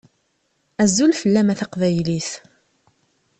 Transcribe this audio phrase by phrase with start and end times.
[0.83, 2.31] Azul fell-am a taqbaylit.